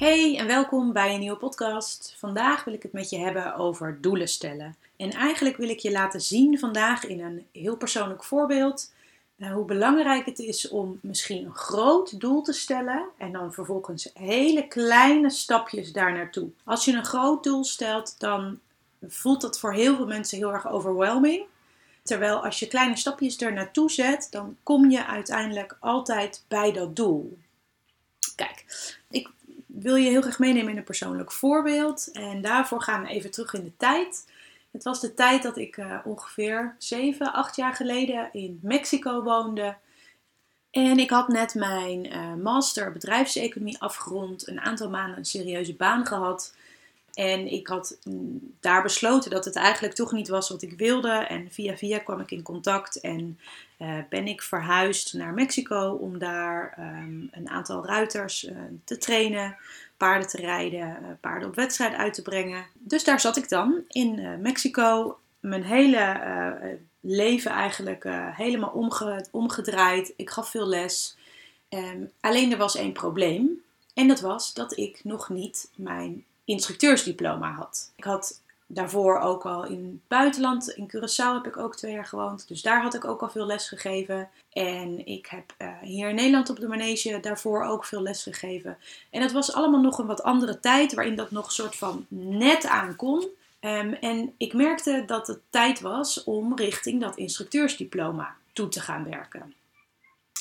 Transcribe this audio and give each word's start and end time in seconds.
Hey 0.00 0.36
en 0.38 0.46
welkom 0.46 0.92
bij 0.92 1.14
een 1.14 1.20
nieuwe 1.20 1.36
podcast. 1.36 2.14
Vandaag 2.18 2.64
wil 2.64 2.74
ik 2.74 2.82
het 2.82 2.92
met 2.92 3.10
je 3.10 3.18
hebben 3.18 3.54
over 3.54 3.98
doelen 4.00 4.28
stellen. 4.28 4.76
En 4.96 5.10
eigenlijk 5.10 5.56
wil 5.56 5.68
ik 5.68 5.78
je 5.78 5.90
laten 5.90 6.20
zien 6.20 6.58
vandaag 6.58 7.04
in 7.04 7.20
een 7.20 7.46
heel 7.52 7.76
persoonlijk 7.76 8.24
voorbeeld 8.24 8.92
uh, 9.36 9.52
hoe 9.52 9.64
belangrijk 9.64 10.26
het 10.26 10.38
is 10.38 10.68
om 10.68 10.98
misschien 11.02 11.44
een 11.44 11.54
groot 11.54 12.20
doel 12.20 12.42
te 12.42 12.52
stellen 12.52 13.04
en 13.16 13.32
dan 13.32 13.52
vervolgens 13.52 14.10
hele 14.14 14.68
kleine 14.68 15.30
stapjes 15.30 15.92
daar 15.92 16.12
naartoe. 16.12 16.48
Als 16.64 16.84
je 16.84 16.92
een 16.92 17.04
groot 17.04 17.44
doel 17.44 17.64
stelt, 17.64 18.14
dan 18.18 18.58
voelt 19.06 19.40
dat 19.40 19.58
voor 19.58 19.72
heel 19.72 19.96
veel 19.96 20.06
mensen 20.06 20.38
heel 20.38 20.52
erg 20.52 20.68
overwhelming. 20.68 21.44
Terwijl 22.02 22.44
als 22.44 22.58
je 22.58 22.68
kleine 22.68 22.96
stapjes 22.96 23.40
er 23.40 23.52
naartoe 23.52 23.90
zet, 23.90 24.26
dan 24.30 24.56
kom 24.62 24.90
je 24.90 25.06
uiteindelijk 25.06 25.76
altijd 25.80 26.44
bij 26.48 26.72
dat 26.72 26.96
doel. 26.96 27.38
Kijk, 28.36 28.64
wil 29.72 29.94
je 29.94 30.08
heel 30.08 30.22
graag 30.22 30.38
meenemen 30.38 30.70
in 30.70 30.76
een 30.76 30.84
persoonlijk 30.84 31.32
voorbeeld. 31.32 32.10
En 32.12 32.40
daarvoor 32.40 32.82
gaan 32.82 33.02
we 33.02 33.08
even 33.08 33.30
terug 33.30 33.54
in 33.54 33.64
de 33.64 33.76
tijd. 33.76 34.24
Het 34.70 34.82
was 34.82 35.00
de 35.00 35.14
tijd 35.14 35.42
dat 35.42 35.56
ik 35.56 35.76
uh, 35.76 35.98
ongeveer 36.04 36.74
7, 36.78 37.32
8 37.32 37.56
jaar 37.56 37.74
geleden 37.74 38.28
in 38.32 38.58
Mexico 38.62 39.22
woonde. 39.22 39.76
En 40.70 40.98
ik 40.98 41.10
had 41.10 41.28
net 41.28 41.54
mijn 41.54 42.06
uh, 42.06 42.34
master 42.34 42.92
bedrijfseconomie 42.92 43.80
afgerond, 43.80 44.48
een 44.48 44.60
aantal 44.60 44.90
maanden 44.90 45.18
een 45.18 45.24
serieuze 45.24 45.74
baan 45.74 46.06
gehad. 46.06 46.54
En 47.20 47.52
ik 47.52 47.66
had 47.66 47.98
mm, 48.04 48.54
daar 48.60 48.82
besloten 48.82 49.30
dat 49.30 49.44
het 49.44 49.56
eigenlijk 49.56 49.94
toch 49.94 50.12
niet 50.12 50.28
was 50.28 50.48
wat 50.48 50.62
ik 50.62 50.72
wilde. 50.78 51.10
En 51.10 51.48
via 51.50 51.76
via 51.76 51.98
kwam 51.98 52.20
ik 52.20 52.30
in 52.30 52.42
contact 52.42 53.00
en 53.00 53.38
uh, 53.78 53.98
ben 54.08 54.26
ik 54.26 54.42
verhuisd 54.42 55.14
naar 55.14 55.34
Mexico 55.34 55.98
om 56.00 56.18
daar 56.18 56.74
um, 56.78 57.28
een 57.32 57.48
aantal 57.48 57.86
ruiters 57.86 58.44
uh, 58.44 58.56
te 58.84 58.98
trainen, 58.98 59.56
paarden 59.96 60.28
te 60.28 60.36
rijden, 60.36 60.98
uh, 61.02 61.08
paarden 61.20 61.48
op 61.48 61.54
wedstrijd 61.54 61.94
uit 61.94 62.14
te 62.14 62.22
brengen. 62.22 62.66
Dus 62.74 63.04
daar 63.04 63.20
zat 63.20 63.36
ik 63.36 63.48
dan 63.48 63.82
in 63.88 64.40
Mexico. 64.40 65.18
Mijn 65.40 65.64
hele 65.64 66.78
leven 67.00 67.50
eigenlijk 67.50 68.04
helemaal 68.32 68.70
omge 68.70 69.26
omgedraaid. 69.30 70.12
Ik 70.16 70.30
gaf 70.30 70.50
veel 70.50 70.66
les. 70.66 71.16
Um, 71.68 72.10
alleen 72.20 72.52
er 72.52 72.58
was 72.58 72.76
één 72.76 72.92
probleem. 72.92 73.62
En 73.94 74.08
dat 74.08 74.20
was 74.20 74.54
dat 74.54 74.76
ik 74.76 75.00
nog 75.04 75.28
niet 75.28 75.70
mijn 75.74 76.24
instructeursdiploma 76.50 77.52
had. 77.52 77.92
Ik 77.96 78.04
had 78.04 78.40
daarvoor 78.66 79.18
ook 79.18 79.46
al 79.46 79.64
in 79.64 79.84
het 79.84 80.08
buitenland, 80.08 80.68
in 80.68 80.90
Curaçao 80.96 81.34
heb 81.34 81.46
ik 81.46 81.56
ook 81.56 81.76
twee 81.76 81.92
jaar 81.92 82.06
gewoond. 82.06 82.48
Dus 82.48 82.62
daar 82.62 82.82
had 82.82 82.94
ik 82.94 83.04
ook 83.04 83.20
al 83.20 83.30
veel 83.30 83.46
les 83.46 83.68
gegeven. 83.68 84.28
En 84.52 85.06
ik 85.06 85.26
heb 85.26 85.54
uh, 85.58 85.68
hier 85.80 86.08
in 86.08 86.14
Nederland 86.14 86.50
op 86.50 86.60
de 86.60 86.68
manege 86.68 87.20
daarvoor 87.20 87.64
ook 87.64 87.84
veel 87.84 88.02
les 88.02 88.22
gegeven. 88.22 88.78
En 89.10 89.20
dat 89.20 89.32
was 89.32 89.52
allemaal 89.52 89.80
nog 89.80 89.98
een 89.98 90.06
wat 90.06 90.22
andere 90.22 90.60
tijd 90.60 90.94
waarin 90.94 91.16
dat 91.16 91.30
nog 91.30 91.52
soort 91.52 91.76
van 91.76 92.06
net 92.08 92.66
aan 92.66 92.96
kon. 92.96 93.28
Um, 93.60 93.92
en 93.92 94.34
ik 94.36 94.52
merkte 94.52 95.02
dat 95.06 95.26
het 95.26 95.38
tijd 95.50 95.80
was 95.80 96.24
om 96.24 96.56
richting 96.56 97.00
dat 97.00 97.16
instructeursdiploma 97.16 98.36
toe 98.52 98.68
te 98.68 98.80
gaan 98.80 99.04
werken. 99.04 99.54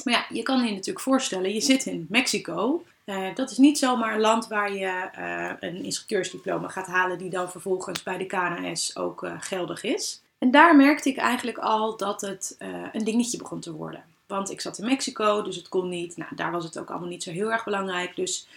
Maar 0.04 0.14
ja, 0.14 0.26
je 0.30 0.44
kan 0.44 0.66
je 0.66 0.72
natuurlijk 0.72 1.00
voorstellen, 1.00 1.54
je 1.54 1.62
zit 1.62 1.86
in 1.86 2.06
Mexico. 2.10 2.84
Uh, 3.10 3.36
dat 3.36 3.52
is 3.52 3.58
niet 3.58 3.78
zomaar 3.78 4.14
een 4.14 4.20
land 4.20 4.48
waar 4.48 4.74
je 4.74 5.10
uh, 5.18 5.52
een 5.60 5.84
instructeursdiploma 5.84 6.68
gaat 6.68 6.88
halen, 6.88 7.18
die 7.18 7.30
dan 7.30 7.52
vervolgens 7.52 8.04
bij 8.04 8.18
de 8.18 8.26
KNS 8.26 8.96
ook 8.96 9.24
uh, 9.24 9.34
geldig 9.40 9.84
is. 9.84 10.22
En 10.38 10.52
daar 10.52 10.76
merkte 10.76 11.10
ik 11.10 11.18
eigenlijk 11.18 11.58
al 11.58 11.98
dat 11.98 12.22
het 12.22 12.56
een 12.92 13.04
dingetje 13.04 13.38
begon 13.38 13.60
te 13.60 13.74
worden. 13.74 14.04
Want 14.28 14.52
ik 14.52 14.62
zat 14.62 14.78
in 14.78 14.86
Mexico, 14.86 15.42
dus 15.42 15.56
het 15.56 15.70
kon 15.70 15.90
niet. 15.90 16.18
Nou, 16.18 16.36
daar 16.36 16.52
was 16.52 16.64
het 16.64 16.80
ook 16.80 16.90
allemaal 16.90 17.08
niet 17.08 17.24
zo 17.24 17.32
heel 17.32 17.52
erg 17.52 17.64
belangrijk. 17.64 18.16
Dus 18.16 18.48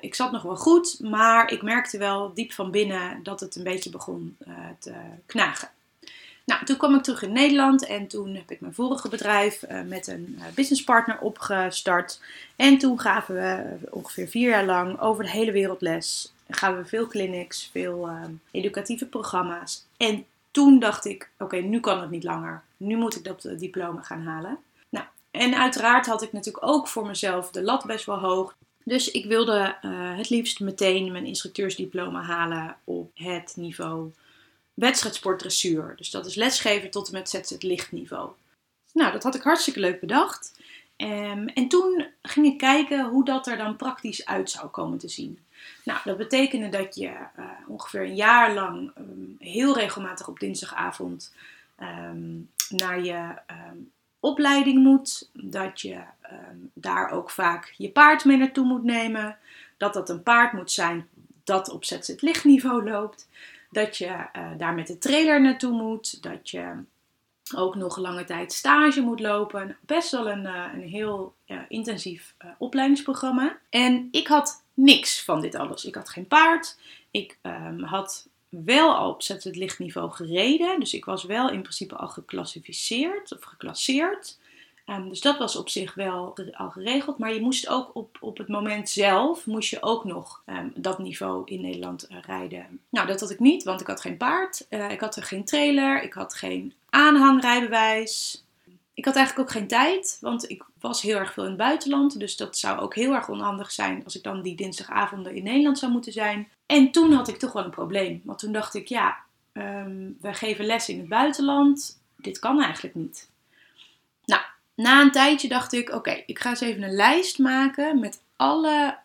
ik 0.00 0.14
zat 0.14 0.32
nog 0.32 0.42
wel 0.42 0.56
goed, 0.56 1.00
maar 1.00 1.50
ik 1.50 1.62
merkte 1.62 1.98
wel 1.98 2.34
diep 2.34 2.52
van 2.52 2.70
binnen 2.70 3.22
dat 3.22 3.40
het 3.40 3.56
een 3.56 3.62
beetje 3.62 3.90
begon 3.90 4.36
te 4.78 4.92
knagen. 5.26 5.68
Nou, 6.46 6.64
toen 6.64 6.76
kwam 6.76 6.94
ik 6.94 7.02
terug 7.02 7.22
in 7.22 7.32
Nederland 7.32 7.86
en 7.86 8.06
toen 8.06 8.34
heb 8.34 8.50
ik 8.50 8.60
mijn 8.60 8.74
vorige 8.74 9.08
bedrijf 9.08 9.62
uh, 9.62 9.82
met 9.82 10.06
een 10.06 10.34
uh, 10.38 10.44
businesspartner 10.54 11.18
opgestart. 11.18 12.20
En 12.56 12.78
toen 12.78 13.00
gaven 13.00 13.34
we 13.34 13.76
ongeveer 13.90 14.28
vier 14.28 14.48
jaar 14.48 14.64
lang 14.64 15.00
over 15.00 15.24
de 15.24 15.30
hele 15.30 15.52
wereld 15.52 15.80
les. 15.80 16.32
Gaven 16.48 16.82
we 16.82 16.88
veel 16.88 17.06
clinics, 17.06 17.68
veel 17.72 18.08
uh, 18.08 18.22
educatieve 18.50 19.06
programma's. 19.06 19.86
En 19.96 20.24
toen 20.50 20.78
dacht 20.78 21.04
ik, 21.04 21.30
oké, 21.38 21.56
nu 21.56 21.80
kan 21.80 22.00
het 22.00 22.10
niet 22.10 22.24
langer. 22.24 22.62
Nu 22.76 22.96
moet 22.96 23.16
ik 23.16 23.24
dat 23.24 23.48
diploma 23.58 24.02
gaan 24.02 24.22
halen. 24.22 24.58
Nou, 24.88 25.06
en 25.30 25.54
uiteraard 25.54 26.06
had 26.06 26.22
ik 26.22 26.32
natuurlijk 26.32 26.66
ook 26.66 26.88
voor 26.88 27.06
mezelf 27.06 27.50
de 27.50 27.62
lat 27.62 27.84
best 27.84 28.06
wel 28.06 28.18
hoog. 28.18 28.56
Dus 28.84 29.10
ik 29.10 29.26
wilde 29.26 29.76
het 30.16 30.30
liefst 30.30 30.60
meteen 30.60 31.12
mijn 31.12 31.26
instructeursdiploma 31.26 32.22
halen 32.22 32.76
op 32.84 33.10
het 33.14 33.52
niveau 33.56 34.12
wedstrijdsportdressuur. 34.76 35.94
Dus 35.96 36.10
dat 36.10 36.26
is 36.26 36.34
lesgeven 36.34 36.90
tot 36.90 37.06
en 37.06 37.12
met 37.12 37.30
zet 37.30 37.48
het 37.48 37.62
lichtniveau. 37.62 38.30
Nou, 38.92 39.12
dat 39.12 39.22
had 39.22 39.34
ik 39.34 39.42
hartstikke 39.42 39.80
leuk 39.80 40.00
bedacht. 40.00 40.60
Um, 40.96 41.48
en 41.48 41.68
toen 41.68 42.06
ging 42.22 42.46
ik 42.46 42.58
kijken 42.58 43.04
hoe 43.04 43.24
dat 43.24 43.46
er 43.46 43.56
dan 43.56 43.76
praktisch 43.76 44.26
uit 44.26 44.50
zou 44.50 44.68
komen 44.68 44.98
te 44.98 45.08
zien. 45.08 45.38
Nou, 45.84 45.98
dat 46.04 46.16
betekende 46.16 46.68
dat 46.68 46.94
je 46.94 47.06
uh, 47.08 47.44
ongeveer 47.66 48.00
een 48.02 48.14
jaar 48.14 48.54
lang 48.54 48.92
um, 48.98 49.36
heel 49.38 49.76
regelmatig 49.76 50.28
op 50.28 50.38
dinsdagavond 50.38 51.34
um, 51.80 52.50
naar 52.68 53.02
je 53.02 53.34
opleiding 54.20 54.82
moet. 54.82 55.30
Dat 55.32 55.80
je 55.80 56.00
daar 56.72 57.10
ook 57.10 57.30
vaak 57.30 57.74
je 57.76 57.88
paard 57.88 58.24
mee 58.24 58.36
naartoe 58.36 58.66
moet 58.66 58.84
nemen. 58.84 59.38
Dat 59.76 59.94
dat 59.94 60.08
een 60.08 60.22
paard 60.22 60.52
moet 60.52 60.72
zijn 60.72 61.08
dat 61.44 61.70
op 61.70 61.84
zet 61.84 62.16
lichtniveau 62.20 62.90
loopt 62.90 63.28
dat 63.70 63.96
je 63.96 64.06
uh, 64.06 64.50
daar 64.56 64.74
met 64.74 64.86
de 64.86 64.98
trailer 64.98 65.40
naartoe 65.40 65.72
moet, 65.72 66.22
dat 66.22 66.50
je 66.50 66.72
ook 67.54 67.74
nog 67.74 67.96
lange 67.96 68.24
tijd 68.24 68.52
stage 68.52 69.00
moet 69.00 69.20
lopen. 69.20 69.76
Best 69.80 70.10
wel 70.10 70.28
een, 70.28 70.44
uh, 70.44 70.64
een 70.74 70.88
heel 70.88 71.34
intensief 71.68 72.34
opleidingsprogramma. 72.58 73.58
En 73.70 74.08
ik 74.10 74.26
had 74.26 74.64
niks 74.74 75.24
van 75.24 75.40
dit 75.40 75.54
alles. 75.54 75.84
Ik 75.84 75.94
had 75.94 76.08
geen 76.08 76.26
paard. 76.26 76.78
Ik 77.10 77.38
um, 77.42 77.82
had 77.82 78.28
wel 78.48 78.94
al 78.94 79.10
op 79.10 79.22
het 79.26 79.56
lichtniveau 79.56 80.10
gereden. 80.10 80.80
Dus 80.80 80.94
ik 80.94 81.04
was 81.04 81.24
wel 81.24 81.50
in 81.50 81.62
principe 81.62 81.96
al 81.96 82.08
geclassificeerd 82.08 83.32
of 83.32 83.42
geclasseerd. 83.44 84.38
Um, 84.86 85.08
dus 85.08 85.20
dat 85.20 85.38
was 85.38 85.56
op 85.56 85.68
zich 85.68 85.94
wel 85.94 86.34
al 86.52 86.70
geregeld. 86.70 87.18
Maar 87.18 87.34
je 87.34 87.40
moest 87.40 87.68
ook 87.68 87.90
op, 87.94 88.16
op 88.20 88.38
het 88.38 88.48
moment 88.48 88.88
zelf, 88.88 89.46
moest 89.46 89.70
je 89.70 89.82
ook 89.82 90.04
nog 90.04 90.42
um, 90.46 90.72
dat 90.74 90.98
niveau 90.98 91.42
in 91.44 91.60
Nederland 91.60 92.10
uh, 92.10 92.16
rijden. 92.20 92.80
Nou, 92.88 93.06
dat 93.06 93.20
had 93.20 93.30
ik 93.30 93.38
niet, 93.38 93.64
want 93.64 93.80
ik 93.80 93.86
had 93.86 94.00
geen 94.00 94.16
paard. 94.16 94.66
Uh, 94.70 94.90
ik 94.90 95.00
had 95.00 95.16
er 95.16 95.22
geen 95.22 95.44
trailer. 95.44 96.02
Ik 96.02 96.12
had 96.12 96.34
geen 96.34 96.74
aanhangrijbewijs. 96.90 98.44
Ik 98.94 99.04
had 99.04 99.16
eigenlijk 99.16 99.48
ook 99.48 99.54
geen 99.56 99.68
tijd, 99.68 100.18
want 100.20 100.50
ik 100.50 100.64
was 100.80 101.02
heel 101.02 101.16
erg 101.16 101.32
veel 101.32 101.42
in 101.42 101.48
het 101.48 101.58
buitenland. 101.58 102.18
Dus 102.18 102.36
dat 102.36 102.58
zou 102.58 102.78
ook 102.78 102.94
heel 102.94 103.14
erg 103.14 103.28
onhandig 103.28 103.72
zijn 103.72 104.04
als 104.04 104.16
ik 104.16 104.22
dan 104.22 104.42
die 104.42 104.56
dinsdagavonden 104.56 105.34
in 105.34 105.42
Nederland 105.42 105.78
zou 105.78 105.92
moeten 105.92 106.12
zijn. 106.12 106.48
En 106.66 106.90
toen 106.90 107.12
had 107.12 107.28
ik 107.28 107.38
toch 107.38 107.52
wel 107.52 107.64
een 107.64 107.70
probleem. 107.70 108.20
Want 108.24 108.38
toen 108.38 108.52
dacht 108.52 108.74
ik, 108.74 108.88
ja, 108.88 109.16
um, 109.52 110.16
we 110.20 110.34
geven 110.34 110.64
les 110.64 110.88
in 110.88 110.98
het 110.98 111.08
buitenland. 111.08 112.00
Dit 112.16 112.38
kan 112.38 112.62
eigenlijk 112.62 112.94
niet. 112.94 113.28
Na 114.76 115.00
een 115.00 115.10
tijdje 115.10 115.48
dacht 115.48 115.72
ik: 115.72 115.90
oké, 115.90 116.22
ik 116.26 116.38
ga 116.38 116.48
eens 116.48 116.60
even 116.60 116.82
een 116.82 116.94
lijst 116.94 117.38
maken 117.38 118.00
met 118.00 118.22
alle 118.36 118.98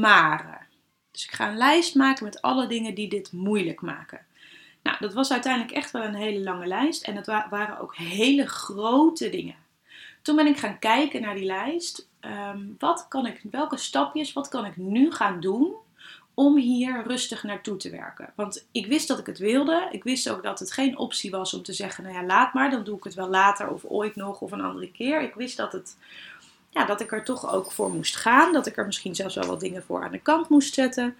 maren. 0.00 0.66
Dus 1.10 1.24
ik 1.24 1.32
ga 1.32 1.48
een 1.48 1.56
lijst 1.56 1.94
maken 1.94 2.24
met 2.24 2.42
alle 2.42 2.66
dingen 2.66 2.94
die 2.94 3.08
dit 3.08 3.32
moeilijk 3.32 3.80
maken. 3.80 4.26
Nou, 4.82 4.96
dat 5.00 5.12
was 5.12 5.32
uiteindelijk 5.32 5.72
echt 5.74 5.90
wel 5.90 6.02
een 6.02 6.14
hele 6.14 6.40
lange 6.40 6.66
lijst 6.66 7.02
en 7.02 7.16
het 7.16 7.26
waren 7.26 7.80
ook 7.80 7.96
hele 7.96 8.46
grote 8.46 9.30
dingen. 9.30 9.56
Toen 10.22 10.36
ben 10.36 10.46
ik 10.46 10.56
gaan 10.56 10.78
kijken 10.78 11.22
naar 11.22 11.34
die 11.34 11.44
lijst. 11.44 12.08
Um, 12.20 12.76
wat 12.78 13.06
kan 13.08 13.26
ik, 13.26 13.40
welke 13.50 13.76
stapjes, 13.76 14.32
wat 14.32 14.48
kan 14.48 14.64
ik 14.64 14.76
nu 14.76 15.12
gaan 15.12 15.40
doen 15.40 15.74
om 16.36 16.56
hier 16.56 17.02
rustig 17.06 17.42
naartoe 17.42 17.76
te 17.76 17.90
werken. 17.90 18.32
Want 18.34 18.66
ik 18.72 18.86
wist 18.86 19.08
dat 19.08 19.18
ik 19.18 19.26
het 19.26 19.38
wilde. 19.38 19.88
Ik 19.90 20.04
wist 20.04 20.30
ook 20.30 20.42
dat 20.42 20.58
het 20.58 20.72
geen 20.72 20.98
optie 20.98 21.30
was 21.30 21.54
om 21.54 21.62
te 21.62 21.72
zeggen: 21.72 22.04
nou 22.04 22.16
ja, 22.16 22.24
laat 22.24 22.54
maar, 22.54 22.70
dan 22.70 22.84
doe 22.84 22.96
ik 22.96 23.04
het 23.04 23.14
wel 23.14 23.28
later 23.28 23.68
of 23.68 23.84
ooit 23.84 24.16
nog 24.16 24.40
of 24.40 24.52
een 24.52 24.60
andere 24.60 24.90
keer. 24.90 25.22
Ik 25.22 25.34
wist 25.34 25.56
dat 25.56 25.72
het 25.72 25.96
ja, 26.70 26.84
dat 26.84 27.00
ik 27.00 27.12
er 27.12 27.24
toch 27.24 27.52
ook 27.52 27.72
voor 27.72 27.90
moest 27.90 28.16
gaan. 28.16 28.52
Dat 28.52 28.66
ik 28.66 28.76
er 28.76 28.86
misschien 28.86 29.14
zelfs 29.14 29.34
wel 29.34 29.46
wat 29.46 29.60
dingen 29.60 29.82
voor 29.82 30.04
aan 30.04 30.12
de 30.12 30.20
kant 30.20 30.48
moest 30.48 30.74
zetten. 30.74 31.16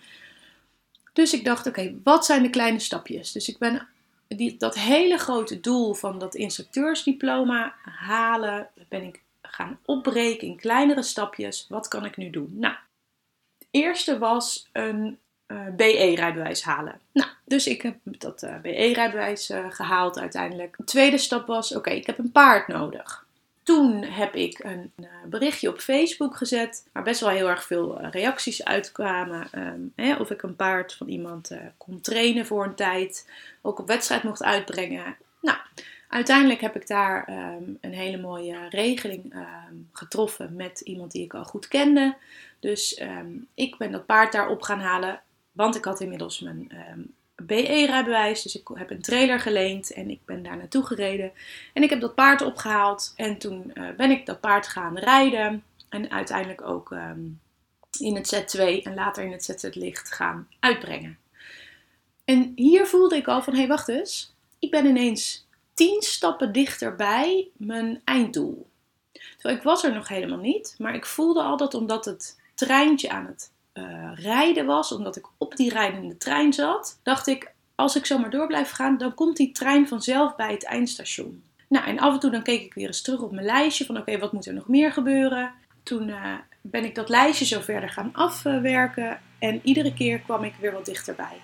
Dus 1.13 1.33
ik 1.33 1.45
dacht, 1.45 1.67
oké, 1.67 1.95
wat 2.05 2.27
zijn 2.27 2.43
de 2.43 2.51
kleine 2.51 2.79
stapjes? 2.79 3.33
Dus 3.33 3.49
ik 3.49 3.59
ben 3.59 3.89
die, 4.29 4.57
dat 4.57 4.75
hele 4.75 5.19
grote 5.19 5.61
doel 5.61 5.95
van 5.95 6.19
dat 6.19 6.35
instructeursdiploma 6.35 7.75
halen, 7.83 8.69
ben 8.89 9.03
ik 9.03 9.21
gaan 9.43 9.79
opbreken 9.85 10.49
in 10.49 10.57
kleinere 10.57 11.03
stapjes. 11.03 11.67
Wat 11.69 11.89
kan 11.89 12.05
ik 12.05 12.17
nu 12.17 12.31
doen? 12.31 12.51
Nou, 12.53 12.75
eerste 13.77 14.19
was 14.19 14.69
een 14.73 15.19
eh, 15.47 15.67
BE-rijbewijs 15.77 16.63
halen. 16.63 17.01
Nou, 17.13 17.29
dus 17.45 17.67
ik 17.67 17.83
heb 17.83 17.97
dat 18.03 18.43
eh, 18.43 18.59
BE-rijbewijs 18.63 19.51
eh, 19.51 19.67
gehaald 19.71 20.19
uiteindelijk. 20.19 20.77
De 20.77 20.85
tweede 20.85 21.19
stap 21.19 21.47
was, 21.47 21.75
oké, 21.75 21.91
ik 21.91 22.07
heb 22.07 22.19
een 22.19 22.33
paard 22.33 22.69
nodig. 22.69 23.25
Toen 23.63 24.03
heb 24.03 24.35
ik 24.35 24.65
een 24.65 24.93
berichtje 25.27 25.69
op 25.69 25.79
Facebook 25.79 26.37
gezet, 26.37 26.89
waar 26.93 27.03
best 27.03 27.21
wel 27.21 27.31
heel 27.31 27.49
erg 27.49 27.65
veel 27.65 28.01
reacties 28.01 28.65
uitkwamen. 28.65 29.49
Um, 29.55 29.93
hè, 29.97 30.17
of 30.17 30.31
ik 30.31 30.43
een 30.43 30.57
paard 30.57 30.95
van 30.95 31.09
iemand 31.09 31.51
kon 31.77 32.01
trainen 32.01 32.47
voor 32.47 32.65
een 32.65 32.75
tijd, 32.75 33.31
ook 33.63 33.79
op 33.79 33.87
wedstrijd 33.87 34.23
mocht 34.23 34.43
uitbrengen. 34.43 35.17
Uiteindelijk 36.17 36.61
heb 36.61 36.77
ik 36.77 36.87
daar 36.87 37.29
um, 37.29 37.79
een 37.81 37.93
hele 37.93 38.17
mooie 38.17 38.69
regeling 38.69 39.35
um, 39.35 39.89
getroffen 39.93 40.57
met 40.57 40.81
iemand 40.81 41.13
die 41.13 41.25
ik 41.25 41.35
al 41.35 41.45
goed 41.45 41.69
kende. 41.69 42.17
Dus 42.61 43.01
ik 43.55 43.77
ben 43.77 43.93
dat 43.93 44.07
paard 44.07 44.33
daar 44.33 44.49
op 44.49 44.63
gaan 44.63 44.81
halen. 44.81 45.21
Want 45.53 45.77
ik 45.77 45.85
had 45.85 46.01
inmiddels 46.01 46.41
mijn 46.41 46.71
ehm, 46.71 47.01
BE-rijbewijs. 47.35 48.43
Dus 48.43 48.57
ik 48.57 48.69
heb 48.75 48.91
een 48.91 49.03
trailer 49.03 49.41
geleend 49.41 49.93
en 49.93 50.11
ik 50.11 50.21
ben 50.25 50.43
daar 50.43 50.57
naartoe 50.57 50.87
gereden. 50.87 51.33
En 51.73 51.83
ik 51.83 51.91
heb 51.91 52.01
dat 52.01 52.15
paard 52.15 52.43
opgehaald. 52.43 53.13
En 53.17 53.39
toen 53.39 53.71
uh, 53.75 53.89
ben 53.97 54.11
ik 54.11 54.27
dat 54.27 54.41
paard 54.41 54.67
gaan 54.69 54.99
rijden. 54.99 55.63
En 55.89 56.11
uiteindelijk 56.11 56.63
ook 56.63 56.95
in 58.01 58.17
het 58.17 58.35
Z2 58.35 58.61
en 58.83 58.95
later 58.95 59.25
in 59.25 59.33
het 59.33 59.45
ZZ 59.45 59.75
Licht 59.75 60.13
gaan 60.13 60.49
uitbrengen. 60.61 61.19
En 62.25 62.53
hier 62.55 62.87
voelde 62.87 63.17
ik 63.17 63.29
al 63.29 63.43
van, 63.43 63.53
hé 63.53 63.59
hey, 63.59 63.69
wacht 63.69 63.89
eens. 63.89 64.35
Ik 64.59 64.71
ben 64.71 64.87
ineens 64.87 65.46
tien 65.77 66.03
stappen 66.03 66.53
dichterbij 66.53 67.49
mijn 67.57 68.01
einddoel. 68.05 68.69
Terwijl 69.13 69.57
ik 69.57 69.63
was 69.63 69.85
er 69.85 69.95
nog 69.95 70.09
helemaal 70.09 70.39
niet. 70.39 70.75
Maar 70.79 70.95
ik 70.95 71.07
voelde 71.07 71.43
al 71.43 71.57
dat 71.57 71.75
omdat 71.75 72.05
het 72.05 72.41
treintje 72.55 73.11
aan 73.11 73.27
het 73.27 73.53
uh, 73.75 74.13
rijden 74.15 74.67
was, 74.67 74.93
omdat 74.93 75.17
ik 75.17 75.27
op 75.37 75.57
die 75.57 75.71
rijdende 75.71 76.17
trein 76.17 76.53
zat, 76.53 77.01
dacht 77.03 77.27
ik, 77.27 77.53
als 77.75 77.97
ik 77.97 78.07
zo 78.07 78.19
maar 78.19 78.31
door 78.31 78.47
blijf 78.47 78.71
gaan, 78.71 78.99
dan 78.99 79.15
komt 79.15 79.37
die 79.37 79.53
trein 79.53 79.89
vanzelf 79.89 80.37
bij 80.37 80.53
het 80.53 80.65
eindstation. 80.65 81.43
Nou, 81.69 81.87
en 81.87 81.99
af 81.99 82.13
en 82.13 82.21
toe 82.21 82.31
dan 82.31 82.43
keek 82.43 82.63
ik 82.63 82.75
weer 82.75 82.87
eens 82.87 83.03
terug 83.03 83.21
op 83.21 83.33
mijn 83.33 83.47
lijstje 83.47 83.85
van 83.85 83.97
oké, 83.97 84.19
wat 84.19 84.33
moet 84.33 84.47
er 84.47 84.55
nog 84.55 84.69
meer 84.69 84.93
gebeuren? 84.93 85.53
Toen 85.83 86.09
uh, 86.09 86.35
ben 86.61 86.85
ik 86.85 86.95
dat 86.95 87.09
lijstje 87.09 87.45
zo 87.45 87.61
verder 87.61 87.89
gaan 87.89 88.11
afwerken 88.13 89.21
en 89.39 89.61
iedere 89.63 89.95
keer 89.95 90.19
kwam 90.19 90.45
ik 90.45 90.55
weer 90.61 90.73
wat 90.73 90.85
dichterbij. 90.85 91.41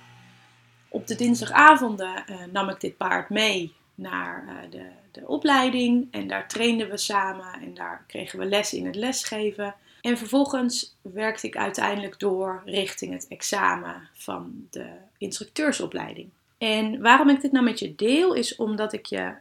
Op 0.88 1.06
de 1.06 1.14
dinsdagavonden 1.14 2.24
uh, 2.30 2.36
nam 2.52 2.68
ik 2.68 2.80
dit 2.80 2.96
paard 2.96 3.30
mee 3.30 3.74
naar 4.02 4.66
de, 4.70 4.86
de 5.10 5.26
opleiding 5.26 6.08
en 6.10 6.28
daar 6.28 6.48
trainden 6.48 6.90
we 6.90 6.96
samen 6.96 7.52
en 7.60 7.74
daar 7.74 8.04
kregen 8.06 8.38
we 8.38 8.44
les 8.44 8.72
in 8.72 8.86
het 8.86 8.94
lesgeven. 8.94 9.74
En 10.00 10.18
vervolgens 10.18 10.96
werkte 11.02 11.46
ik 11.46 11.56
uiteindelijk 11.56 12.18
door 12.18 12.62
richting 12.64 13.12
het 13.12 13.28
examen 13.28 14.08
van 14.12 14.66
de 14.70 14.88
instructeursopleiding. 15.18 16.30
En 16.58 17.00
waarom 17.00 17.28
ik 17.28 17.40
dit 17.40 17.52
nou 17.52 17.64
met 17.64 17.78
je 17.78 17.94
deel, 17.94 18.34
is 18.34 18.56
omdat 18.56 18.92
ik 18.92 19.06
je 19.06 19.34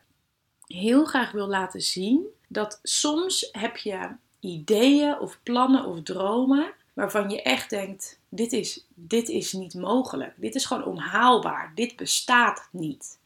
heel 0.67 1.05
graag 1.05 1.31
wil 1.31 1.47
laten 1.47 1.81
zien 1.81 2.25
dat 2.47 2.79
soms 2.83 3.49
heb 3.51 3.77
je 3.77 4.09
ideeën 4.39 5.19
of 5.19 5.39
plannen 5.43 5.85
of 5.85 6.01
dromen 6.03 6.73
waarvan 6.93 7.29
je 7.29 7.41
echt 7.41 7.69
denkt: 7.69 8.19
dit 8.29 8.51
is, 8.51 8.85
dit 8.93 9.29
is 9.29 9.53
niet 9.53 9.73
mogelijk. 9.73 10.33
Dit 10.35 10.55
is 10.55 10.65
gewoon 10.65 10.85
onhaalbaar. 10.85 11.71
Dit 11.75 11.95
bestaat 11.95 12.67
niet. 12.71 13.19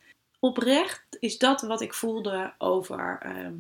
Oprecht 0.46 1.02
is 1.20 1.38
dat 1.38 1.62
wat 1.62 1.82
ik 1.82 1.94
voelde 1.94 2.54
over 2.58 3.18
ehm, 3.22 3.54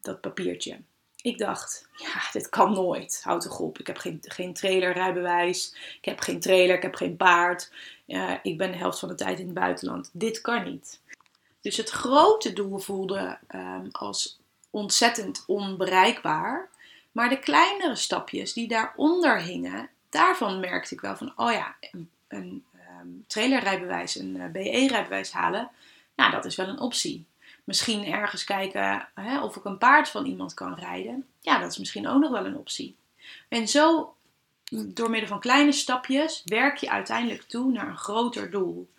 dat 0.00 0.20
papiertje. 0.20 0.80
Ik 1.22 1.38
dacht, 1.38 1.88
ja, 1.96 2.30
dit 2.32 2.48
kan 2.48 2.72
nooit. 2.72 3.20
Houd 3.24 3.42
toch 3.42 3.58
op. 3.58 3.78
Ik 3.78 3.86
heb 3.86 3.96
geen, 3.96 4.18
geen 4.22 4.54
trailerrijbewijs. 4.54 5.74
Ik 5.96 6.04
heb 6.04 6.20
geen 6.20 6.40
trailer. 6.40 6.76
Ik 6.76 6.82
heb 6.82 6.94
geen 6.94 7.16
paard. 7.16 7.70
Ik 8.42 8.58
ben 8.58 8.70
de 8.70 8.76
helft 8.76 8.98
van 8.98 9.08
de 9.08 9.14
tijd 9.14 9.38
in 9.38 9.44
het 9.44 9.54
buitenland. 9.54 10.10
Dit 10.12 10.40
kan 10.40 10.64
niet. 10.64 11.00
Dus 11.60 11.76
het 11.76 11.90
grote 11.90 12.52
doel 12.52 12.78
voelde 12.78 13.38
um, 13.54 13.88
als 13.92 14.38
ontzettend 14.70 15.44
onbereikbaar. 15.46 16.68
Maar 17.12 17.28
de 17.28 17.38
kleinere 17.38 17.96
stapjes 17.96 18.52
die 18.52 18.68
daaronder 18.68 19.40
hingen, 19.40 19.90
daarvan 20.08 20.60
merkte 20.60 20.94
ik 20.94 21.00
wel 21.00 21.16
van, 21.16 21.32
oh 21.36 21.52
ja, 21.52 21.76
een, 21.80 22.10
een 22.28 22.64
um, 23.00 23.24
trailerrijbewijs, 23.26 24.14
een 24.14 24.36
uh, 24.36 24.46
BE-rijbewijs 24.46 25.32
halen, 25.32 25.70
nou, 26.16 26.30
dat 26.30 26.44
is 26.44 26.56
wel 26.56 26.68
een 26.68 26.80
optie. 26.80 27.26
Misschien 27.64 28.04
ergens 28.04 28.44
kijken 28.44 29.08
hè, 29.14 29.42
of 29.42 29.56
ik 29.56 29.64
een 29.64 29.78
paard 29.78 30.08
van 30.08 30.26
iemand 30.26 30.54
kan 30.54 30.74
rijden. 30.74 31.26
Ja, 31.40 31.58
dat 31.58 31.70
is 31.70 31.78
misschien 31.78 32.08
ook 32.08 32.20
nog 32.20 32.30
wel 32.30 32.46
een 32.46 32.56
optie. 32.56 32.96
En 33.48 33.68
zo, 33.68 34.14
door 34.70 35.10
middel 35.10 35.28
van 35.28 35.40
kleine 35.40 35.72
stapjes, 35.72 36.42
werk 36.44 36.76
je 36.76 36.90
uiteindelijk 36.90 37.42
toe 37.42 37.72
naar 37.72 37.88
een 37.88 37.96
groter 37.96 38.50
doel. 38.50 38.90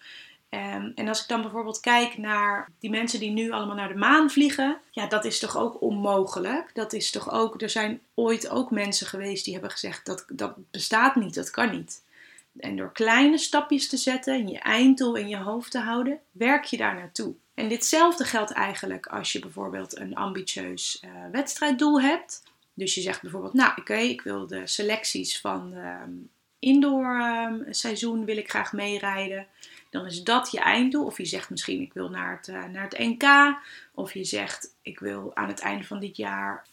Um, 0.49 0.91
en 0.95 1.07
als 1.07 1.21
ik 1.21 1.27
dan 1.27 1.41
bijvoorbeeld 1.41 1.79
kijk 1.79 2.17
naar 2.17 2.69
die 2.79 2.89
mensen 2.89 3.19
die 3.19 3.31
nu 3.31 3.51
allemaal 3.51 3.75
naar 3.75 3.87
de 3.87 3.95
maan 3.95 4.29
vliegen, 4.29 4.77
ja, 4.91 5.07
dat 5.07 5.25
is 5.25 5.39
toch 5.39 5.57
ook 5.57 5.81
onmogelijk. 5.81 6.69
Dat 6.73 6.93
is 6.93 7.11
toch 7.11 7.31
ook, 7.31 7.61
er 7.61 7.69
zijn 7.69 8.01
ooit 8.13 8.49
ook 8.49 8.71
mensen 8.71 9.07
geweest 9.07 9.43
die 9.43 9.53
hebben 9.53 9.71
gezegd 9.71 10.05
dat 10.05 10.25
dat 10.27 10.53
bestaat 10.71 11.15
niet, 11.15 11.35
dat 11.35 11.49
kan 11.49 11.71
niet. 11.71 12.01
En 12.59 12.75
door 12.75 12.91
kleine 12.91 13.37
stapjes 13.37 13.89
te 13.89 13.97
zetten 13.97 14.33
en 14.33 14.47
je 14.47 14.59
einddoel 14.59 15.15
in 15.15 15.27
je 15.27 15.37
hoofd 15.37 15.71
te 15.71 15.79
houden, 15.79 16.19
werk 16.31 16.63
je 16.63 16.77
daar 16.77 16.95
naartoe. 16.95 17.35
En 17.53 17.67
ditzelfde 17.67 18.23
geldt 18.23 18.51
eigenlijk 18.51 19.07
als 19.07 19.31
je 19.31 19.39
bijvoorbeeld 19.39 19.97
een 19.97 20.15
ambitieus 20.15 21.03
uh, 21.05 21.11
wedstrijddoel 21.31 22.01
hebt. 22.01 22.43
Dus 22.73 22.95
je 22.95 23.01
zegt 23.01 23.21
bijvoorbeeld, 23.21 23.53
nou 23.53 23.71
oké, 23.75 23.97
ik 23.97 24.21
wil 24.21 24.47
de 24.47 24.67
selecties 24.67 25.39
van 25.39 25.69
de 25.69 25.97
um, 26.03 26.29
indoor 26.59 27.05
um, 27.05 27.65
seizoen 27.69 28.25
wil 28.25 28.37
ik 28.37 28.49
graag 28.49 28.73
meerijden. 28.73 29.47
Dan 29.89 30.05
is 30.05 30.23
dat 30.23 30.51
je 30.51 30.59
einddoel. 30.59 31.05
Of 31.05 31.17
je 31.17 31.25
zegt 31.25 31.49
misschien, 31.49 31.81
ik 31.81 31.93
wil 31.93 32.09
naar 32.09 32.37
het, 32.37 32.47
uh, 32.47 32.65
naar 32.65 32.83
het 32.83 32.97
NK. 32.97 33.57
Of 33.93 34.13
je 34.13 34.23
zegt, 34.23 34.75
ik 34.81 34.99
wil 34.99 35.31
aan 35.33 35.47
het 35.47 35.59
einde 35.59 35.83
van 35.83 35.99
dit 35.99 36.17
jaar 36.17 36.65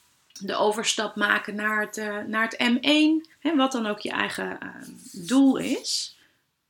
de 0.43 0.55
overstap 0.55 1.17
maken 1.17 1.55
naar 1.55 1.81
het, 1.81 1.97
uh, 1.97 2.19
naar 2.27 2.43
het 2.49 2.57
M1. 2.57 3.29
Hè, 3.39 3.57
wat 3.57 3.73
dan 3.73 3.87
ook 3.87 4.01
je 4.01 4.11
eigen 4.11 4.59
uh, 4.63 4.69
doel 5.13 5.57
is. 5.57 6.19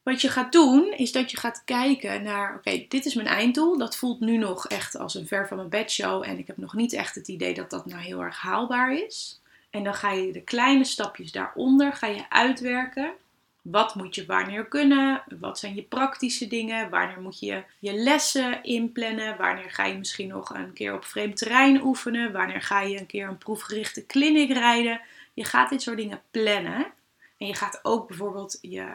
Wat 0.02 0.20
je 0.20 0.28
gaat 0.28 0.52
doen, 0.52 0.92
is 0.96 1.12
dat 1.12 1.30
je 1.30 1.36
gaat 1.36 1.62
kijken 1.64 2.22
naar, 2.22 2.54
oké, 2.54 2.84
dit 2.88 3.04
is 3.04 3.14
mijn 3.14 3.26
einddoel. 3.26 3.78
Dat 3.78 3.96
voelt 3.96 4.20
nu 4.20 4.36
nog 4.36 4.66
echt 4.66 4.96
als 4.96 5.14
een 5.14 5.26
ver 5.26 5.48
van 5.48 5.56
mijn 5.56 5.68
bedshow. 5.68 6.22
En 6.26 6.38
ik 6.38 6.46
heb 6.46 6.56
nog 6.56 6.74
niet 6.74 6.92
echt 6.92 7.14
het 7.14 7.28
idee 7.28 7.54
dat 7.54 7.70
dat 7.70 7.86
nou 7.86 8.00
heel 8.02 8.20
erg 8.20 8.38
haalbaar 8.38 8.94
is. 8.94 9.40
En 9.70 9.84
dan 9.84 9.94
ga 9.94 10.10
je 10.10 10.32
de 10.32 10.42
kleine 10.42 10.84
stapjes 10.84 11.32
daaronder 11.32 11.92
ga 11.92 12.06
je 12.06 12.24
uitwerken. 12.28 13.12
Wat 13.62 13.94
moet 13.94 14.14
je 14.14 14.26
wanneer 14.26 14.66
kunnen? 14.66 15.22
Wat 15.40 15.58
zijn 15.58 15.74
je 15.74 15.82
praktische 15.82 16.46
dingen? 16.46 16.90
Wanneer 16.90 17.20
moet 17.20 17.40
je 17.40 17.62
je 17.78 17.92
lessen 17.92 18.62
inplannen? 18.62 19.36
Wanneer 19.36 19.70
ga 19.70 19.84
je 19.84 19.98
misschien 19.98 20.28
nog 20.28 20.54
een 20.54 20.72
keer 20.72 20.94
op 20.94 21.04
vreemd 21.04 21.36
terrein 21.36 21.82
oefenen? 21.82 22.32
Wanneer 22.32 22.62
ga 22.62 22.80
je 22.80 22.98
een 22.98 23.06
keer 23.06 23.28
een 23.28 23.38
proefgerichte 23.38 24.06
clinic 24.06 24.52
rijden? 24.52 25.00
Je 25.34 25.44
gaat 25.44 25.70
dit 25.70 25.82
soort 25.82 25.96
dingen 25.96 26.22
plannen. 26.30 26.92
En 27.38 27.46
je 27.46 27.54
gaat 27.54 27.80
ook 27.82 28.08
bijvoorbeeld 28.08 28.58
je 28.60 28.86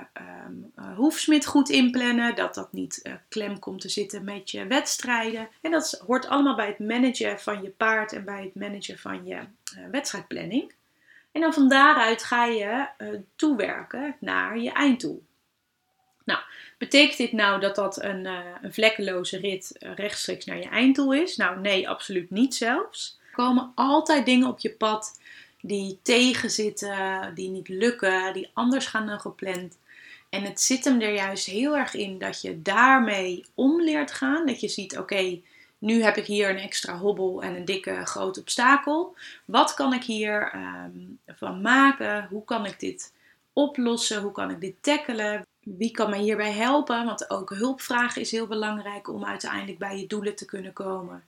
um, 0.45 0.71
hoefsmid 0.95 1.45
goed 1.45 1.69
inplannen, 1.69 2.35
dat 2.35 2.53
dat 2.53 2.73
niet 2.73 2.99
uh, 3.03 3.13
klem 3.29 3.59
komt 3.59 3.81
te 3.81 3.89
zitten 3.89 4.23
met 4.23 4.51
je 4.51 4.67
wedstrijden. 4.67 5.49
En 5.61 5.71
dat 5.71 6.03
hoort 6.05 6.27
allemaal 6.27 6.55
bij 6.55 6.67
het 6.67 6.79
managen 6.79 7.39
van 7.39 7.61
je 7.61 7.69
paard 7.69 8.13
en 8.13 8.25
bij 8.25 8.43
het 8.43 8.55
managen 8.55 8.99
van 8.99 9.25
je 9.25 9.35
uh, 9.35 9.89
wedstrijdplanning. 9.91 10.73
En 11.35 11.41
dan 11.41 11.53
van 11.53 11.69
daaruit 11.69 12.23
ga 12.23 12.45
je 12.45 12.87
uh, 12.97 13.19
toewerken 13.35 14.15
naar 14.19 14.59
je 14.59 14.71
einddoel. 14.71 15.23
Nou, 16.25 16.39
betekent 16.77 17.17
dit 17.17 17.31
nou 17.31 17.59
dat 17.59 17.75
dat 17.75 18.03
een, 18.03 18.25
een 18.61 18.73
vlekkeloze 18.73 19.37
rit 19.37 19.75
rechtstreeks 19.79 20.45
naar 20.45 20.57
je 20.57 20.69
einddoel 20.69 21.13
is? 21.13 21.35
Nou, 21.35 21.59
nee, 21.59 21.89
absoluut 21.89 22.29
niet 22.29 22.55
zelfs. 22.55 23.19
Er 23.27 23.35
komen 23.35 23.71
altijd 23.75 24.25
dingen 24.25 24.47
op 24.47 24.59
je 24.59 24.71
pad 24.71 25.19
die 25.61 25.99
tegenzitten, 26.01 27.31
die 27.33 27.49
niet 27.49 27.67
lukken, 27.67 28.33
die 28.33 28.49
anders 28.53 28.85
gaan 28.85 29.07
dan 29.07 29.19
gepland. 29.19 29.77
En 30.29 30.43
het 30.43 30.61
zit 30.61 30.83
hem 30.83 31.01
er 31.01 31.13
juist 31.13 31.45
heel 31.45 31.77
erg 31.77 31.93
in 31.93 32.17
dat 32.17 32.41
je 32.41 32.61
daarmee 32.61 33.45
om 33.53 33.81
leert 33.81 34.11
gaan. 34.11 34.45
Dat 34.45 34.61
je 34.61 34.67
ziet, 34.67 34.97
oké, 34.97 35.39
nu 35.85 36.03
heb 36.03 36.17
ik 36.17 36.25
hier 36.25 36.49
een 36.49 36.57
extra 36.57 36.97
hobbel 36.97 37.41
en 37.41 37.55
een 37.55 37.65
dikke 37.65 38.05
groot 38.05 38.37
obstakel. 38.37 39.15
Wat 39.45 39.73
kan 39.73 39.93
ik 39.93 40.03
hier 40.03 40.55
um, 40.55 41.19
van 41.27 41.61
maken? 41.61 42.27
Hoe 42.29 42.43
kan 42.43 42.65
ik 42.65 42.79
dit 42.79 43.13
oplossen? 43.53 44.21
Hoe 44.21 44.31
kan 44.31 44.49
ik 44.49 44.61
dit 44.61 44.75
tackelen? 44.81 45.45
Wie 45.63 45.91
kan 45.91 46.09
mij 46.09 46.19
hierbij 46.19 46.51
helpen? 46.51 47.05
Want 47.05 47.29
ook 47.29 47.49
hulpvragen 47.49 48.21
is 48.21 48.31
heel 48.31 48.47
belangrijk 48.47 49.09
om 49.09 49.25
uiteindelijk 49.25 49.77
bij 49.77 49.97
je 49.97 50.07
doelen 50.07 50.35
te 50.35 50.45
kunnen 50.45 50.73
komen. 50.73 51.23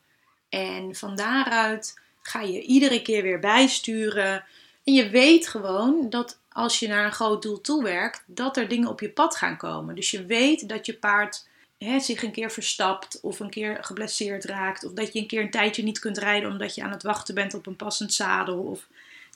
En 0.50 0.96
van 0.96 1.16
daaruit 1.16 2.00
ga 2.22 2.42
je 2.42 2.62
iedere 2.62 3.02
keer 3.02 3.24
weer 3.24 3.40
bijsturen 3.40 4.44
En 4.84 4.94
je 4.94 5.10
weet 5.10 5.48
gewoon 5.48 6.10
dat 6.10 6.40
als 6.50 6.80
je 6.80 6.88
naar 6.88 7.06
een 7.06 7.12
groot 7.12 7.42
doel 7.42 7.62
toewerkt, 7.62 8.24
dat 8.26 8.58
er 8.58 8.68
dingen 8.68 8.90
op 8.90 9.00
je 9.00 9.10
pad 9.10 9.36
gaan 9.36 9.58
komen. 9.58 9.96
Dus 9.96 10.12
je 10.12 10.26
weet 10.26 10.70
dat 10.70 10.86
je 10.86 10.94
paard 10.94 11.48
hè, 11.78 12.00
zich 12.00 12.24
een 12.24 12.32
keer 12.32 12.52
verstapt 12.52 13.20
of 13.22 13.40
een 13.40 13.50
keer 13.50 13.78
geblesseerd 13.82 14.46
raakt. 14.46 14.86
Of 14.86 14.92
dat 14.92 15.14
je 15.14 15.20
een 15.20 15.28
keer 15.28 15.42
een 15.42 15.52
tijdje 15.52 15.84
niet 15.84 16.00
kunt 16.00 16.18
rijden 16.18 16.52
omdat 16.52 16.76
je 16.76 16.84
aan 16.84 16.92
het 16.92 17.04
wachten 17.04 17.36
bent 17.36 17.54
op 17.54 17.66
een 17.66 17.76
passend 17.76 18.14
zadel. 18.14 18.60
Of, 18.60 18.88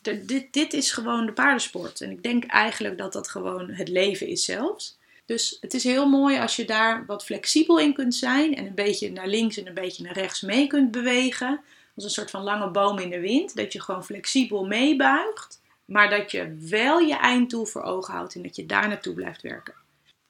dit, 0.01 0.53
dit 0.53 0.73
is 0.73 0.91
gewoon 0.91 1.25
de 1.25 1.31
paardensport. 1.31 2.01
En 2.01 2.11
ik 2.11 2.23
denk 2.23 2.45
eigenlijk 2.45 2.97
dat 2.97 3.13
dat 3.13 3.29
gewoon 3.29 3.69
het 3.69 3.87
leven 3.87 4.27
is 4.27 4.45
zelfs. 4.45 4.97
Dus 5.25 5.57
het 5.61 5.73
is 5.73 5.83
heel 5.83 6.09
mooi 6.09 6.39
als 6.39 6.55
je 6.55 6.65
daar 6.65 7.05
wat 7.05 7.25
flexibel 7.25 7.79
in 7.79 7.93
kunt 7.93 8.15
zijn 8.15 8.55
en 8.55 8.65
een 8.65 8.75
beetje 8.75 9.11
naar 9.11 9.27
links 9.27 9.57
en 9.57 9.67
een 9.67 9.73
beetje 9.73 10.03
naar 10.03 10.13
rechts 10.13 10.41
mee 10.41 10.67
kunt 10.67 10.91
bewegen. 10.91 11.61
Als 11.95 12.03
een 12.03 12.09
soort 12.09 12.29
van 12.29 12.43
lange 12.43 12.69
boom 12.69 12.99
in 12.99 13.09
de 13.09 13.19
wind. 13.19 13.55
Dat 13.55 13.73
je 13.73 13.81
gewoon 13.81 14.05
flexibel 14.05 14.65
meebuigt, 14.65 15.61
maar 15.85 16.09
dat 16.09 16.31
je 16.31 16.57
wel 16.69 16.99
je 16.99 17.15
einddoel 17.15 17.65
voor 17.65 17.81
ogen 17.81 18.13
houdt 18.13 18.35
en 18.35 18.41
dat 18.41 18.55
je 18.55 18.65
daar 18.65 18.87
naartoe 18.87 19.13
blijft 19.13 19.41
werken. 19.41 19.73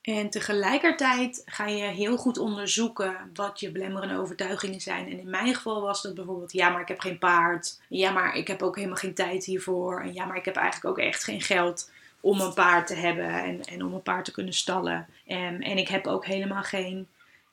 En 0.01 0.29
tegelijkertijd 0.29 1.41
ga 1.45 1.67
je 1.67 1.83
heel 1.83 2.17
goed 2.17 2.37
onderzoeken 2.37 3.15
wat 3.33 3.59
je 3.59 3.71
belemmerende 3.71 4.19
overtuigingen 4.19 4.81
zijn. 4.81 5.05
En 5.05 5.19
in 5.19 5.29
mijn 5.29 5.55
geval 5.55 5.81
was 5.81 6.01
dat 6.01 6.15
bijvoorbeeld: 6.15 6.51
ja, 6.51 6.69
maar 6.69 6.81
ik 6.81 6.87
heb 6.87 6.99
geen 6.99 7.17
paard. 7.17 7.79
Ja, 7.87 8.11
maar 8.11 8.35
ik 8.35 8.47
heb 8.47 8.61
ook 8.61 8.75
helemaal 8.75 8.97
geen 8.97 9.13
tijd 9.13 9.45
hiervoor. 9.45 10.01
En 10.01 10.13
ja, 10.13 10.25
maar 10.25 10.37
ik 10.37 10.45
heb 10.45 10.55
eigenlijk 10.55 10.97
ook 10.97 11.05
echt 11.05 11.23
geen 11.23 11.41
geld 11.41 11.91
om 12.19 12.39
een 12.39 12.53
paard 12.53 12.87
te 12.87 12.95
hebben 12.95 13.29
en, 13.29 13.63
en 13.63 13.85
om 13.85 13.93
een 13.93 14.01
paard 14.01 14.25
te 14.25 14.31
kunnen 14.31 14.53
stallen. 14.53 15.07
En, 15.25 15.61
en 15.61 15.77
ik 15.77 15.87
heb 15.87 16.07
ook 16.07 16.25
helemaal 16.25 16.63
geen, 16.63 17.07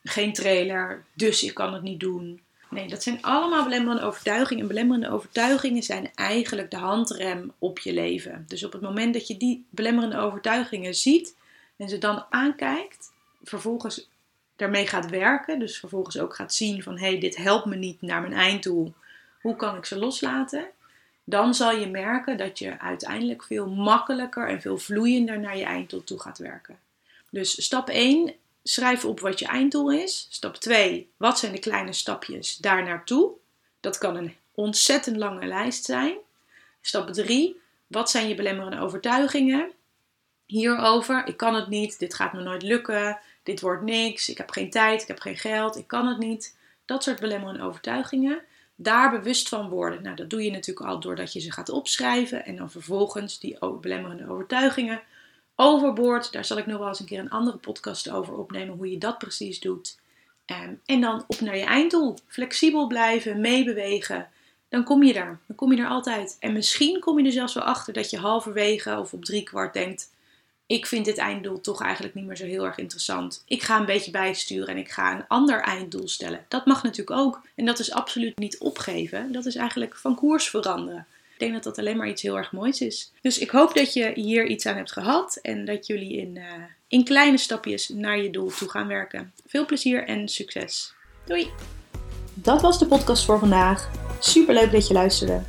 geen 0.05 0.33
trailer, 0.33 1.05
dus 1.13 1.43
ik 1.43 1.55
kan 1.55 1.73
het 1.73 1.83
niet 1.83 2.01
doen. 2.01 2.41
Nee, 2.71 2.89
dat 2.89 3.03
zijn 3.03 3.23
allemaal 3.23 3.65
belemmerende 3.65 4.07
overtuigingen. 4.07 4.63
En 4.63 4.69
belemmerende 4.69 5.11
overtuigingen 5.11 5.83
zijn 5.83 6.11
eigenlijk 6.15 6.71
de 6.71 6.77
handrem 6.77 7.53
op 7.59 7.79
je 7.79 7.93
leven. 7.93 8.45
Dus 8.49 8.65
op 8.65 8.73
het 8.73 8.81
moment 8.81 9.15
dat 9.15 9.27
je 9.27 9.37
die 9.37 9.65
belemmerende 9.71 10.19
overtuigingen 10.19 10.95
ziet 10.95 11.37
en 11.79 11.89
ze 11.89 11.99
dan 11.99 12.25
aankijkt, 12.31 13.13
vervolgens 13.43 14.09
daarmee 14.57 14.87
gaat 14.87 15.11
werken, 15.11 15.59
dus 15.59 15.79
vervolgens 15.79 16.19
ook 16.19 16.35
gaat 16.35 16.55
zien 16.55 16.83
van 16.83 16.99
hé, 16.99 17.09
hey, 17.09 17.19
dit 17.19 17.37
helpt 17.37 17.67
me 17.67 17.77
niet 17.77 18.03
naar 18.03 18.21
mijn 18.21 18.33
einddoel. 18.33 18.95
Hoe 19.41 19.57
kan 19.57 19.77
ik 19.77 19.85
ze 19.85 19.99
loslaten? 19.99 20.67
Dan 21.25 21.55
zal 21.55 21.73
je 21.73 21.87
merken 21.87 22.37
dat 22.37 22.59
je 22.59 22.81
uiteindelijk 22.81 23.45
veel 23.45 23.69
makkelijker 23.69 24.49
en 24.49 24.61
veel 24.61 24.79
vloeiender 24.79 25.39
naar 25.39 25.57
je 25.57 25.65
einddoel 25.65 26.05
toe 26.05 26.21
gaat 26.21 26.39
werken. 26.39 26.79
Dus 27.31 27.65
stap 27.65 27.89
1, 27.89 28.35
schrijf 28.63 29.05
op 29.05 29.21
wat 29.21 29.39
je 29.39 29.47
einddoel 29.47 29.93
is. 29.93 30.27
Stap 30.31 30.55
2, 30.55 31.11
wat 31.17 31.39
zijn 31.39 31.53
de 31.53 31.59
kleine 31.59 31.93
stapjes 31.93 32.57
daar 32.57 32.85
naartoe? 32.85 33.31
Dat 33.81 33.99
kan 33.99 34.17
een 34.17 34.35
ontzettend 34.55 35.17
lange 35.17 35.47
lijst 35.47 35.85
zijn. 35.85 36.17
Stap 36.81 37.13
3, 37.13 37.61
wat 37.87 38.11
zijn 38.11 38.29
je 38.29 38.35
belemmerende 38.35 38.81
overtuigingen? 38.81 39.71
Hierover. 40.49 41.27
Ik 41.27 41.37
kan 41.37 41.55
het 41.55 41.69
niet, 41.69 41.99
dit 41.99 42.15
gaat 42.15 42.33
me 42.33 42.43
nooit 42.43 42.63
lukken, 42.63 43.19
dit 43.43 43.61
wordt 43.61 43.83
niks, 43.83 44.29
ik 44.29 44.39
heb 44.39 44.51
geen 44.51 44.71
tijd, 44.71 45.03
ik 45.03 45.09
heb 45.09 45.21
geen 45.21 45.37
geld, 45.37 45.77
ik 45.77 45.87
kan 45.87 46.07
het 46.07 46.19
niet. 46.19 46.57
Dat 46.85 47.03
soort 47.03 47.21
belemmerende 47.21 47.63
overtuigingen. 47.63 48.41
Daar 48.75 49.11
bewust 49.11 49.49
van 49.49 49.69
worden. 49.69 50.03
Nou, 50.03 50.17
dat 50.17 50.31
doe 50.31 50.45
je 50.45 50.51
natuurlijk 50.51 50.87
al 50.87 51.01
doordat 51.01 51.33
je 51.33 51.41
ze 51.41 51.53
gaat 51.53 51.69
opschrijven 51.69 52.45
en 52.45 52.57
dan 52.57 52.71
vervolgens 52.71 53.39
die 53.39 53.59
belemmerende 53.81 54.31
overtuigingen 54.31 55.01
overboord. 55.55 56.33
Daar 56.33 56.45
zal 56.45 56.59
ik 56.59 56.67
nog 56.67 56.79
wel 56.79 56.89
eens 56.89 57.01
een 57.01 57.07
keer 57.07 57.19
een 57.19 57.31
andere 57.31 57.57
podcast 57.57 58.11
over 58.11 58.35
opnemen, 58.35 58.77
hoe 58.77 58.91
je 58.91 58.99
dat 58.99 59.19
precies 59.19 59.61
doet. 59.61 59.99
Ehm, 60.45 60.73
en 60.85 61.01
dan 61.01 61.25
op 61.27 61.41
naar 61.41 61.57
je 61.57 61.65
einddoel. 61.65 62.19
Flexibel 62.27 62.87
blijven, 62.87 63.41
meebewegen. 63.41 64.29
Dan 64.69 64.85
kom 64.85 65.03
je 65.03 65.13
daar. 65.13 65.39
Dan 65.47 65.57
kom 65.57 65.73
je 65.73 65.83
er 65.83 65.89
altijd. 65.89 66.37
En 66.41 66.53
misschien 66.53 67.01
kom 67.01 67.19
je 67.19 67.27
er 67.27 67.33
zelfs 67.33 67.55
wel 67.55 67.65
achter 67.65 67.93
dat 67.93 68.11
je 68.11 68.19
halverwege 68.19 68.99
of 68.99 69.13
op 69.13 69.25
drie 69.25 69.43
kwart 69.43 69.73
denkt: 69.73 70.11
ik 70.69 70.87
vind 70.87 71.05
dit 71.05 71.19
einddoel 71.19 71.61
toch 71.61 71.83
eigenlijk 71.83 72.15
niet 72.15 72.27
meer 72.27 72.37
zo 72.37 72.45
heel 72.45 72.65
erg 72.65 72.79
interessant. 72.79 73.43
Ik 73.47 73.63
ga 73.63 73.79
een 73.79 73.87
beetje 73.87 74.11
bijsturen 74.11 74.69
en 74.69 74.77
ik 74.77 74.91
ga 74.91 75.15
een 75.15 75.25
ander 75.29 75.61
einddoel 75.61 76.09
stellen. 76.09 76.45
Dat 76.49 76.67
mag 76.67 76.83
natuurlijk 76.83 77.19
ook. 77.19 77.41
En 77.55 77.65
dat 77.65 77.79
is 77.79 77.93
absoluut 77.93 78.39
niet 78.39 78.59
opgeven. 78.59 79.33
Dat 79.33 79.47
is 79.47 79.57
eigenlijk 79.57 79.97
van 79.97 80.15
koers 80.15 80.49
veranderen. 80.49 81.07
Ik 81.33 81.39
denk 81.39 81.53
dat 81.53 81.63
dat 81.63 81.79
alleen 81.79 81.97
maar 81.97 82.09
iets 82.09 82.23
heel 82.23 82.37
erg 82.37 82.53
moois 82.53 82.81
is. 82.81 83.13
Dus 83.21 83.39
ik 83.39 83.51
hoop 83.51 83.75
dat 83.75 83.93
je 83.93 84.13
hier 84.15 84.47
iets 84.47 84.67
aan 84.67 84.77
hebt 84.77 84.93
gehad 84.93 85.39
en 85.43 85.65
dat 85.65 85.87
jullie 85.87 86.17
in, 86.17 86.37
uh, 86.37 86.45
in 86.89 87.05
kleine 87.05 87.39
stapjes 87.39 87.89
naar 87.89 88.19
je 88.19 88.31
doel 88.31 88.49
toe 88.49 88.69
gaan 88.69 88.87
werken. 88.87 89.33
Veel 89.47 89.67
plezier 89.67 90.05
en 90.05 90.29
succes. 90.29 90.93
Doei! 91.25 91.51
Dat 92.35 92.61
was 92.63 92.79
de 92.79 92.87
podcast 92.87 93.25
voor 93.25 93.39
vandaag. 93.39 93.91
Super 94.21 94.55
leuk 94.55 94.73
dat 94.73 94.89
je 94.89 94.95
luisterde. 94.95 95.43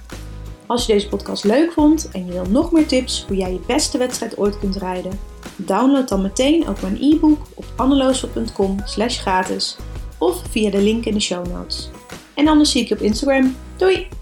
Als 0.70 0.86
je 0.86 0.94
deze 0.94 1.08
podcast 1.08 1.44
leuk 1.44 1.72
vond 1.72 2.10
en 2.12 2.26
je 2.26 2.32
wil 2.32 2.46
nog 2.46 2.72
meer 2.72 2.88
tips 2.88 3.26
hoe 3.28 3.38
jij 3.38 3.52
je 3.52 3.60
beste 3.68 3.98
wedstrijd 3.98 4.38
ooit 4.38 4.60
kunt 4.60 4.76
rijden, 4.76 5.20
download 5.56 6.08
dan 6.08 6.22
meteen 6.22 6.68
ook 6.68 6.82
mijn 6.82 6.98
e-book 7.02 7.40
op 7.54 7.66
anneloosel.com 7.76 8.78
gratis 8.86 9.78
of 10.18 10.42
via 10.50 10.70
de 10.70 10.82
link 10.82 11.06
in 11.06 11.14
de 11.14 11.20
show 11.20 11.48
notes. 11.48 11.90
En 12.34 12.48
anders 12.48 12.72
zie 12.72 12.82
ik 12.82 12.88
je 12.88 12.96
op 12.96 13.02
Instagram. 13.02 13.56
Doei! 13.78 14.19